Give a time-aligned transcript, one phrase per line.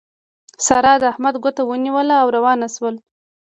[0.65, 2.95] سارا د احمد ګوته ونيوله او روان شول.